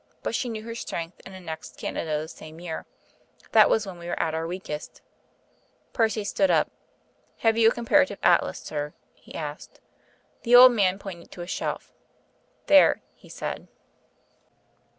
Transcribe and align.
But 0.23 0.33
she 0.33 0.49
knew 0.49 0.63
her 0.63 0.73
strength 0.73 1.21
and 1.27 1.35
annexed 1.35 1.77
Canada 1.77 2.21
the 2.21 2.27
same 2.27 2.59
year. 2.59 2.87
That 3.51 3.69
was 3.69 3.85
when 3.85 3.99
we 3.99 4.07
were 4.07 4.19
at 4.19 4.33
our 4.33 4.47
weakest." 4.47 4.99
Percy 5.93 6.23
stood 6.23 6.49
up. 6.49 6.71
"Have 7.45 7.55
you 7.55 7.69
a 7.69 7.71
Comparative 7.71 8.17
Atlas, 8.23 8.57
sir?" 8.57 8.93
he 9.13 9.35
asked. 9.35 9.79
The 10.41 10.55
old 10.55 10.71
man 10.71 10.97
pointed 10.97 11.29
to 11.33 11.41
a 11.41 11.45
shelf. 11.45 11.91
"There," 12.65 13.03
he 13.13 13.29
said. 13.29 13.67